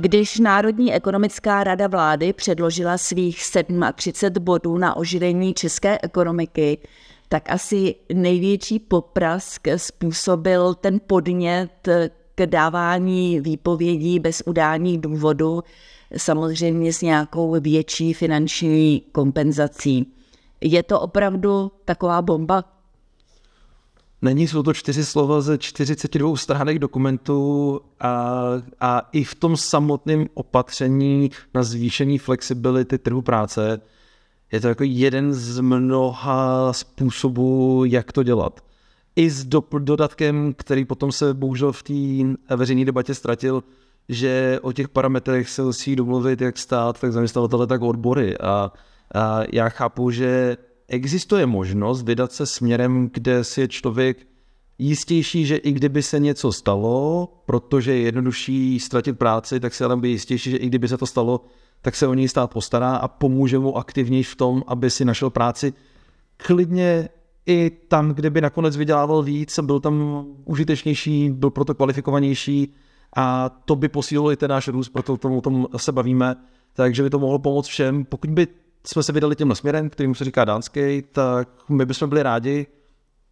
[0.00, 3.42] Když Národní ekonomická rada vlády předložila svých
[3.94, 6.78] 37 bodů na oživení české ekonomiky,
[7.28, 11.88] tak asi největší poprask způsobil ten podnět
[12.34, 15.62] k dávání výpovědí bez udání důvodu,
[16.16, 20.12] samozřejmě s nějakou větší finanční kompenzací.
[20.60, 22.64] Je to opravdu taková bomba?
[24.22, 28.44] Není, jsou to čtyři slova ze 42 stránek dokumentu a,
[28.80, 33.80] a i v tom samotném opatření na zvýšení flexibility trhu práce
[34.52, 38.60] je to jako jeden z mnoha způsobů, jak to dělat.
[39.16, 43.64] I s do, dodatkem, který potom se bohužel v té veřejné debatě ztratil,
[44.08, 48.38] že o těch parametrech se musí domluvit jak stát, tak zaměstnavatele, tak odbory.
[48.38, 48.72] A,
[49.14, 50.56] a já chápu, že
[50.90, 54.26] existuje možnost vydat se směrem, kde si je člověk
[54.78, 59.96] jistější, že i kdyby se něco stalo, protože je jednodušší ztratit práci, tak se ale
[59.96, 61.40] by jistější, že i kdyby se to stalo,
[61.82, 65.30] tak se o něj stát postará a pomůže mu aktivněji v tom, aby si našel
[65.30, 65.72] práci.
[66.36, 67.08] Klidně
[67.46, 72.74] i tam, kde by nakonec vydělával víc, byl tam užitečnější, byl proto kvalifikovanější
[73.16, 76.36] a to by posílilo i ten náš růst, proto tomu, o tom se bavíme,
[76.72, 78.04] takže by to mohlo pomoct všem.
[78.04, 78.46] Pokud by
[78.86, 82.66] jsme se vydali tímhle směrem, kterým se říká dánský, tak my bychom byli rádi,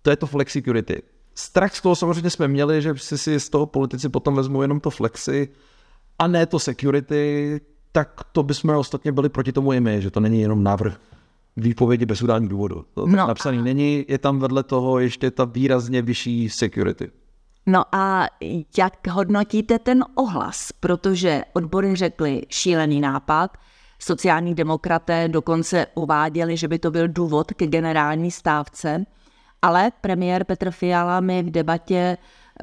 [0.02, 1.02] to je to flexicurity.
[1.34, 4.80] Strach z toho samozřejmě jsme měli, že si, si z toho politici potom vezmou jenom
[4.80, 5.48] to flexi
[6.18, 7.60] a ne to security,
[7.92, 11.00] tak to bychom ostatně byli proti tomu i my, že to není jenom návrh
[11.56, 12.84] výpovědi bez udání důvodu.
[12.94, 13.26] To no.
[13.26, 17.10] napsaný není, je tam vedle toho ještě ta výrazně vyšší security.
[17.66, 18.26] No a
[18.78, 20.72] jak hodnotíte ten ohlas?
[20.72, 23.56] Protože odbory řekly šílený nápad,
[23.98, 29.04] sociální demokraté dokonce uváděli, že by to byl důvod ke generální stávce,
[29.62, 32.16] ale premiér Petr Fiala mi v debatě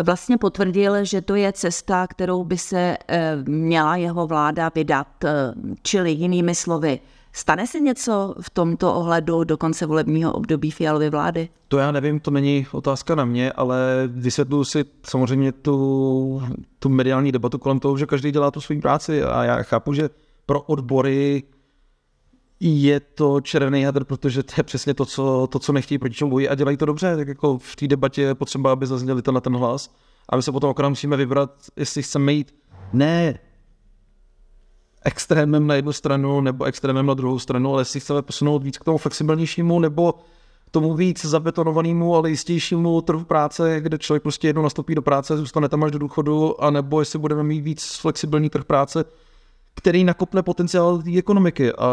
[0.03, 5.53] vlastně potvrdil, že to je cesta, kterou by se eh, měla jeho vláda vydat, eh,
[5.81, 6.99] čili jinými slovy,
[7.37, 11.49] Stane se něco v tomto ohledu do konce volebního období Fialovy vlády?
[11.67, 16.41] To já nevím, to není otázka na mě, ale vysvětluji si samozřejmě tu,
[16.79, 20.09] tu mediální debatu kolem toho, že každý dělá tu svou práci a já chápu, že
[20.45, 21.43] pro odbory
[22.59, 26.31] je to červený hadr, protože to je přesně to, co, to, co nechtějí, proti čemu
[26.31, 29.41] bojí a dělají to dobře, tak jako v té debatě je potřeba, aby zazněli na
[29.41, 29.95] ten hlas
[30.29, 32.55] a my se potom opravdu musíme vybrat, jestli chceme jít
[32.93, 33.39] ne
[35.05, 38.83] extrémem na jednu stranu nebo extrémem na druhou stranu, ale jestli chceme posunout víc k
[38.83, 40.13] tomu flexibilnějšímu nebo
[40.71, 45.69] tomu víc zabetonovanému, ale jistějšímu trhu práce, kde člověk prostě jednou nastoupí do práce, zůstane
[45.69, 49.05] tam až do důchodu, anebo jestli budeme mít víc flexibilní trh práce,
[49.75, 51.87] který nakopne potenciál té ekonomiky a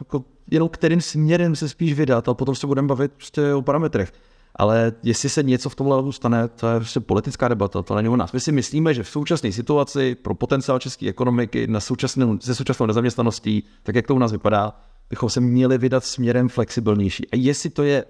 [0.00, 4.12] jako jenom kterým směrem se spíš vydat a potom se budeme bavit prostě o parametrech.
[4.56, 8.16] Ale jestli se něco v tomhle stane, to je prostě politická debata, to není o
[8.16, 8.32] nás.
[8.32, 12.86] My si myslíme, že v současné situaci pro potenciál české ekonomiky na současnou, se současnou
[12.86, 14.80] nezaměstnaností, tak jak to u nás vypadá,
[15.10, 17.30] bychom se měli vydat směrem flexibilnější.
[17.30, 18.04] A jestli to je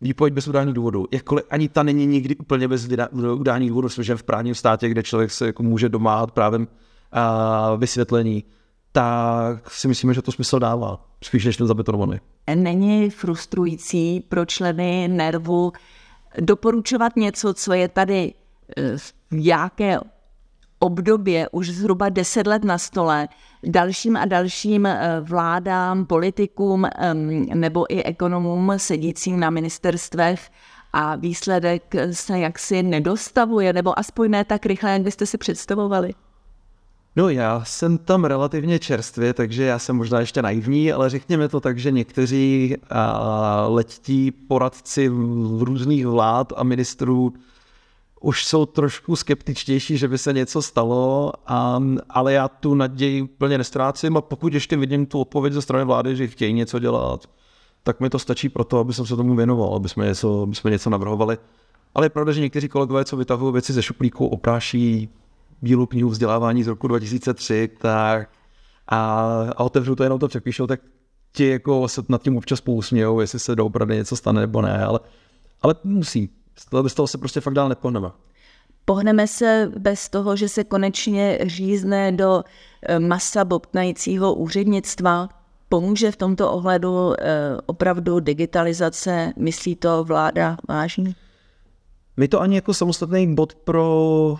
[0.00, 2.88] výpověď bez udání důvodu, jakkoliv ani ta není nikdy úplně bez
[3.34, 6.68] udání důvodu, že v právním státě, kde člověk se jako může domáhat právem
[7.12, 8.44] a vysvětlení,
[8.92, 12.20] tak si myslíme, že to smysl dává, spíš než ten zabetonovaný.
[12.54, 15.72] Není frustrující pro členy nervu
[16.40, 18.34] doporučovat něco, co je tady
[18.76, 19.98] eh, v jaké
[20.78, 23.28] obdobě už zhruba deset let na stole
[23.64, 26.86] dalším a dalším eh, vládám, politikům
[27.54, 30.50] nebo i ekonomům sedícím na ministerstvech
[30.92, 36.14] a výsledek se jaksi nedostavuje, nebo aspoň ne tak rychle, jak byste si představovali?
[37.16, 41.60] No já jsem tam relativně čerstvě, takže já jsem možná ještě naivní, ale řekněme to
[41.60, 42.76] tak, že někteří
[43.66, 47.32] letí poradci v různých vlád a ministrů
[48.20, 51.80] už jsou trošku skeptičtější, že by se něco stalo, a,
[52.10, 56.16] ale já tu naději úplně nestrácím a pokud ještě vidím tu odpověď ze strany vlády,
[56.16, 57.26] že chtějí něco dělat,
[57.82, 60.54] tak mi to stačí pro to, aby jsem se tomu věnoval, aby jsme něco, aby
[60.54, 61.38] jsme něco navrhovali.
[61.94, 65.08] Ale je pravda, že někteří kolegové, co vytahují věci ze šuplíku, opráší
[65.62, 68.30] bílou knihu vzdělávání z roku 2003, tak
[68.88, 68.98] a,
[69.56, 70.80] a otevřu to jenom to přepíšou, tak
[71.32, 75.00] ti jako se nad tím občas pousmějou, jestli se doopravdy něco stane nebo ne, ale,
[75.62, 76.30] ale musí.
[76.82, 78.10] Bez toho se prostě fakt dál nepohneme.
[78.84, 82.44] Pohneme se bez toho, že se konečně řízne do
[82.82, 85.28] eh, masa bobtnajícího úřednictva.
[85.68, 89.32] Pomůže v tomto ohledu eh, opravdu digitalizace?
[89.36, 91.14] Myslí to vláda vážně?
[92.16, 94.36] My to ani jako samostatný bod pro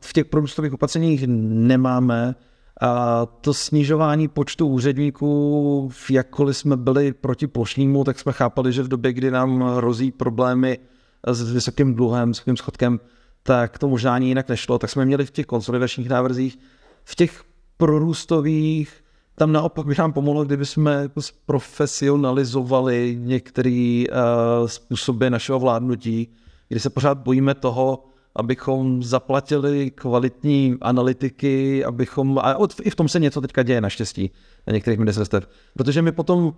[0.00, 2.34] v těch prorůstových opatřeních nemáme.
[2.82, 8.88] A to snižování počtu úředníků, jakkoliv jsme byli proti plošnímu, tak jsme chápali, že v
[8.88, 10.78] době, kdy nám hrozí problémy
[11.26, 13.00] s vysokým dluhem, s vysokým schodkem,
[13.42, 14.78] tak to možná ani jinak nešlo.
[14.78, 16.58] Tak jsme měli v těch konsolidačních návrzích,
[17.04, 17.42] v těch
[17.76, 19.04] prorůstových,
[19.34, 21.08] tam naopak by nám pomohlo, kdyby jsme
[21.46, 26.28] profesionalizovali některé uh, způsoby našeho vládnutí,
[26.68, 28.04] kdy se pořád bojíme toho,
[28.36, 34.30] abychom zaplatili kvalitní analytiky, abychom, a i v tom se něco teďka děje naštěstí
[34.66, 36.54] na některých ministerstvech, protože my potom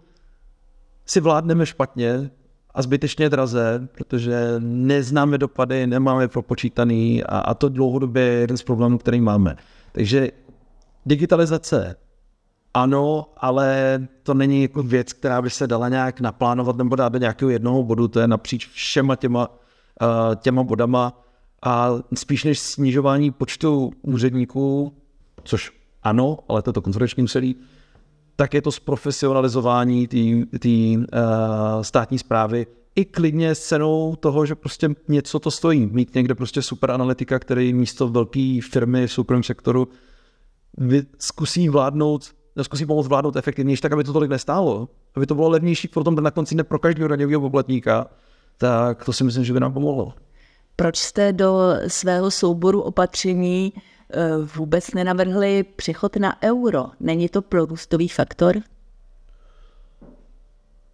[1.07, 2.31] si vládneme špatně
[2.75, 8.63] a zbytečně draze, protože neznáme dopady, nemáme propočítaný a, a to dlouhodobě je jeden z
[8.63, 9.57] problémů, který máme.
[9.93, 10.29] Takže
[11.07, 11.97] digitalizace
[12.75, 17.19] ano, ale to není jako věc, která by se dala nějak naplánovat nebo dát do
[17.19, 21.23] nějakého jednoho bodu, to je napříč všema těma, uh, těma bodama
[21.63, 24.93] a spíš než snižování počtu úředníků,
[25.45, 25.73] což
[26.03, 27.57] ano, ale to je to konferenční úsilí,
[28.37, 30.07] tak je to zprofesionalizování
[30.59, 31.05] té uh,
[31.83, 35.87] státní zprávy i klidně s cenou toho, že prostě něco to stojí.
[35.87, 39.89] Mít někde prostě super analytika, který místo velké firmy v soukromém sektoru
[41.19, 45.89] zkusí vládnout, zkusí pomoct vládnout efektivnější, tak aby to tolik nestálo, aby to bylo levnější
[45.89, 48.07] potom na konci ne pro každého daňového poplatníka,
[48.59, 50.15] tak to si myslím, že by nám pomohlo.
[50.77, 56.87] Proč jste do svého souboru opatření eh, vůbec nenavrhli přechod na euro?
[57.01, 58.57] Není to prorůstový faktor?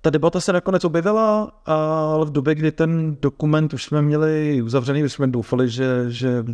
[0.01, 5.05] Ta debata se nakonec objevila, ale v době, kdy ten dokument už jsme měli uzavřený,
[5.05, 6.45] už jsme doufali, že, že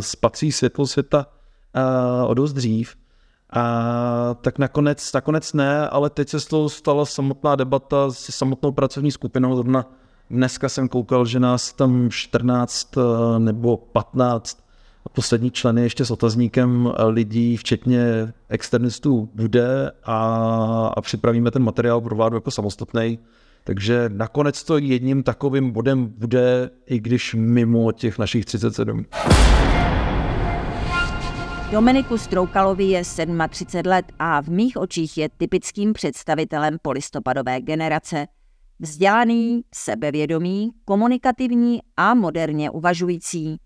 [0.00, 1.26] spatří světlo světa
[2.26, 2.96] o dost dřív.
[3.50, 8.72] A tak nakonec, nakonec ne, ale teď se z toho stala samotná debata s samotnou
[8.72, 9.56] pracovní skupinou.
[9.56, 9.86] Zrovna
[10.30, 14.64] Dneska jsem koukal, že nás tam 14 eh, nebo 15
[15.12, 20.18] poslední členy ještě s otazníkem eh, lidí, včetně externistů, bude a,
[20.96, 23.18] a připravíme ten materiál pro vládu jako samostatný.
[23.64, 29.04] Takže nakonec to jedním takovým bodem bude, i když mimo těch našich 37.
[31.72, 33.02] Dominiku Stroukalovi je
[33.48, 38.26] 37 let a v mých očích je typickým představitelem polistopadové generace–
[38.80, 43.56] Vzdělaný, sebevědomý, komunikativní a moderně uvažující.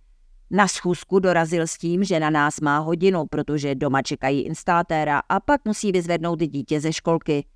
[0.50, 5.40] Na schůzku dorazil s tím, že na nás má hodinu, protože doma čekají instalatéra a
[5.40, 7.46] pak musí vyzvednout dítě ze školky.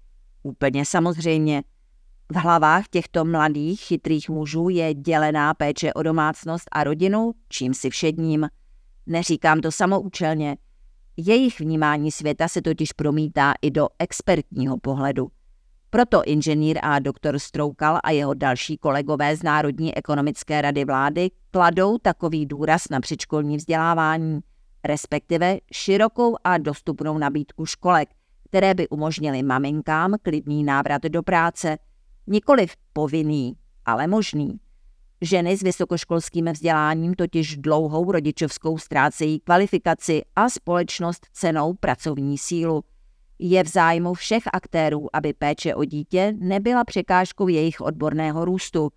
[0.42, 1.62] Úplně samozřejmě.
[2.32, 7.90] V hlavách těchto mladých, chytrých mužů je dělená péče o domácnost a rodinu, čím si
[7.90, 8.48] všedním.
[9.06, 10.56] Neříkám to samoučelně.
[11.16, 15.28] Jejich vnímání světa se totiž promítá i do expertního pohledu.
[15.94, 21.98] Proto inženýr a doktor Stroukal a jeho další kolegové z Národní ekonomické rady vlády kladou
[21.98, 24.40] takový důraz na předškolní vzdělávání,
[24.84, 28.08] respektive širokou a dostupnou nabídku školek,
[28.48, 31.78] které by umožnily maminkám klidný návrat do práce,
[32.26, 34.60] nikoliv povinný, ale možný.
[35.20, 42.84] Ženy s vysokoškolským vzděláním totiž dlouhou rodičovskou ztrácejí kvalifikaci a společnost cenou pracovní sílu–
[43.46, 48.90] je v zájmu všech aktérů, aby péče o dítě nebyla překážkou jejich odborného růstu.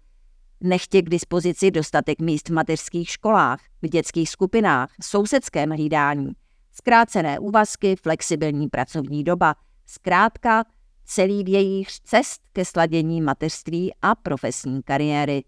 [0.62, 6.32] Nechtě k dispozici dostatek míst v mateřských školách, v dětských skupinách, sousedském hlídání,
[6.72, 10.64] zkrácené úvazky, flexibilní pracovní doba, zkrátka
[11.06, 15.44] celý vějíř cest ke sladění mateřství a profesní kariéry.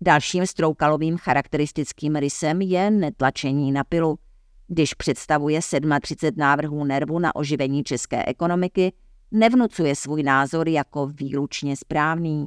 [0.00, 4.18] Dalším stroukalovým charakteristickým rysem je netlačení na pilu.
[4.68, 5.60] Když představuje
[6.00, 8.92] 37 návrhů nervu na oživení české ekonomiky,
[9.30, 12.46] nevnucuje svůj názor jako výlučně správný.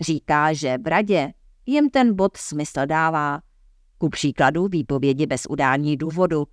[0.00, 1.32] Říká, že v radě
[1.66, 3.40] jim ten bod smysl dává.
[3.98, 6.46] Ku příkladu výpovědi bez udání důvodu.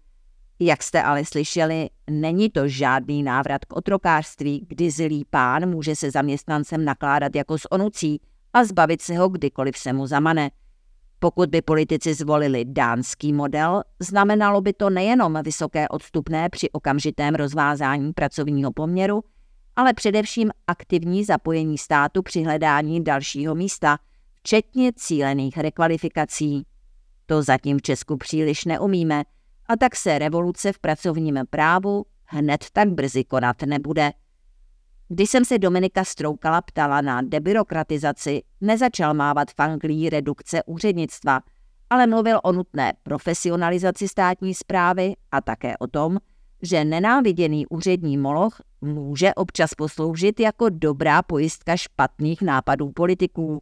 [0.60, 6.12] Jak jste ale slyšeli, není to žádný návrat k otrokářství, kdy zlý pán může se
[6.12, 8.22] zaměstnancem nakládat jako s onucí
[8.54, 10.52] a zbavit se ho kdykoliv se mu zamane–
[11.24, 18.14] pokud by politici zvolili dánský model, znamenalo by to nejenom vysoké odstupné při okamžitém rozvázání
[18.14, 19.24] pracovního poměru,
[19.76, 23.98] ale především aktivní zapojení státu při hledání dalšího místa,
[24.36, 26.66] včetně cílených rekvalifikací.
[27.26, 29.24] To zatím v Česku příliš neumíme,
[29.68, 34.12] a tak se revoluce v pracovním právu hned tak brzy konat nebude.
[35.14, 41.40] Když jsem se Dominika Stroukala ptala na debirokratizaci, nezačal mávat fanklí redukce úřednictva,
[41.90, 46.18] ale mluvil o nutné profesionalizaci státní zprávy a také o tom,
[46.62, 53.62] že nenáviděný úřední moloch může občas posloužit jako dobrá pojistka špatných nápadů politiků.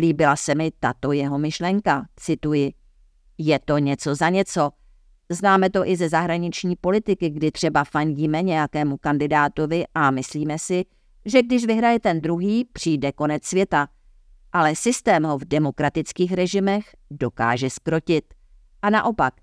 [0.00, 2.72] Líbila se mi tato jeho myšlenka, cituji.
[3.38, 4.70] Je to něco za něco.
[5.30, 10.84] Známe to i ze zahraniční politiky, kdy třeba fandíme nějakému kandidátovi a myslíme si,
[11.24, 13.88] že když vyhraje ten druhý, přijde konec světa.
[14.52, 18.24] Ale systém ho v demokratických režimech dokáže skrotit.
[18.82, 19.34] A naopak,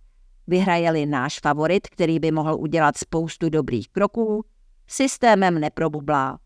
[0.48, 4.46] vyhraje-li náš favorit, který by mohl udělat spoustu dobrých kroků,
[4.88, 6.39] systémem neprobublá.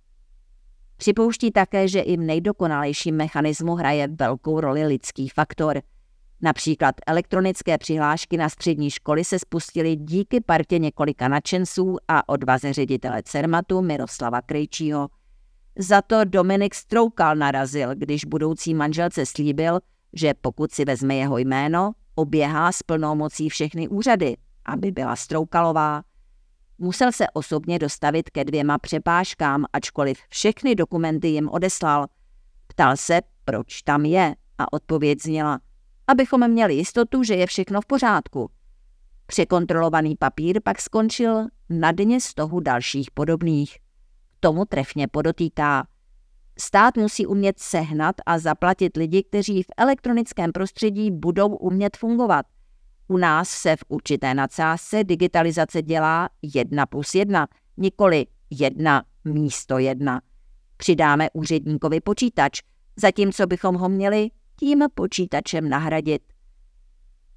[0.97, 5.81] Připouští také, že i v nejdokonalejším mechanismu hraje velkou roli lidský faktor.
[6.41, 13.23] Například elektronické přihlášky na střední školy se spustily díky partě několika nadšenců a odvaze ředitele
[13.23, 15.07] CERMATu Miroslava Krejčího.
[15.77, 19.79] Za to Dominik Stroukal narazil, když budoucí manželce slíbil,
[20.13, 26.03] že pokud si vezme jeho jméno, oběhá s plnou mocí všechny úřady, aby byla Stroukalová.
[26.77, 32.07] Musel se osobně dostavit ke dvěma přepážkám, ačkoliv všechny dokumenty jim odeslal.
[32.67, 35.59] Ptal se, proč tam je, a odpověď zněla,
[36.11, 38.51] abychom měli jistotu, že je všechno v pořádku.
[39.27, 43.77] Překontrolovaný papír pak skončil na dně z toho dalších podobných.
[44.39, 45.87] Tomu trefně podotýká.
[46.59, 52.45] Stát musí umět sehnat a zaplatit lidi, kteří v elektronickém prostředí budou umět fungovat–
[53.11, 57.47] u nás se v určité nadsázce digitalizace dělá jedna plus jedna,
[57.77, 60.21] nikoli jedna místo jedna.
[60.77, 62.61] Přidáme úředníkovi počítač,
[62.95, 66.21] zatímco bychom ho měli tím počítačem nahradit.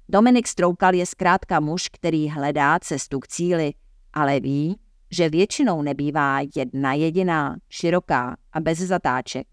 [0.09, 3.73] Dominik Stroukal je zkrátka muž, který hledá cestu k cíli,
[4.13, 4.79] ale ví,
[5.11, 9.47] že většinou nebývá jedna jediná, široká a bez zatáček.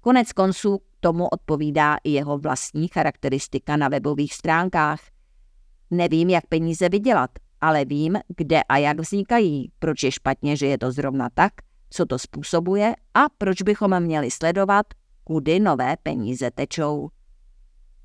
[0.00, 5.00] Konec konců tomu odpovídá i jeho vlastní charakteristika na webových stránkách.
[5.90, 7.30] Nevím, jak peníze vydělat,
[7.60, 11.52] ale vím, kde a jak vznikají, proč je špatně, že je to zrovna tak,
[11.90, 14.86] co to způsobuje a proč bychom měli sledovat,
[15.24, 17.08] kudy nové peníze tečou.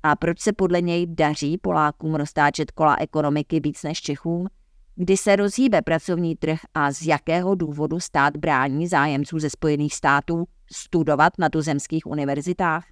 [0.02, 4.46] A proč se podle něj daří Polákům roztáčet kola ekonomiky víc než Čechům,
[4.96, 10.44] kdy se rozhýbe pracovní trh a z jakého důvodu stát brání zájemců ze Spojených států
[10.72, 12.84] studovat na tuzemských univerzitách?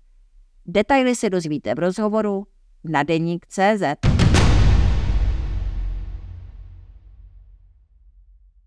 [0.66, 2.46] Detaily se dozvíte v rozhovoru
[2.84, 4.25] na deník CZ.